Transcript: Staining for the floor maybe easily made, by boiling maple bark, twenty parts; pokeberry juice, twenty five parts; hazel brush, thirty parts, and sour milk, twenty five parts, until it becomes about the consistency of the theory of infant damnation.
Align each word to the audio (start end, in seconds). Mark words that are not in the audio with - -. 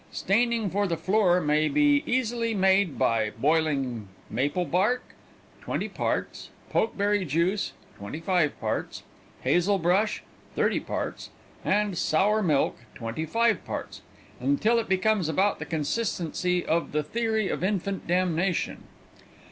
Staining 0.11 0.71
for 0.71 0.87
the 0.87 0.97
floor 0.97 1.39
maybe 1.39 2.01
easily 2.07 2.55
made, 2.55 2.97
by 2.97 3.29
boiling 3.37 4.07
maple 4.31 4.65
bark, 4.65 5.13
twenty 5.61 5.87
parts; 5.87 6.49
pokeberry 6.71 7.23
juice, 7.23 7.73
twenty 7.99 8.19
five 8.19 8.59
parts; 8.59 9.03
hazel 9.41 9.77
brush, 9.77 10.23
thirty 10.55 10.79
parts, 10.79 11.29
and 11.63 11.99
sour 11.99 12.41
milk, 12.41 12.77
twenty 12.95 13.27
five 13.27 13.63
parts, 13.63 14.01
until 14.39 14.79
it 14.79 14.89
becomes 14.89 15.29
about 15.29 15.59
the 15.59 15.65
consistency 15.67 16.65
of 16.65 16.93
the 16.93 17.03
theory 17.03 17.47
of 17.47 17.63
infant 17.63 18.07
damnation. 18.07 18.85